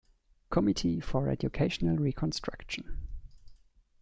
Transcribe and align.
Committee 0.49 0.99
for 0.99 1.29
Educational 1.29 1.95
Reconstruction. 1.95 3.07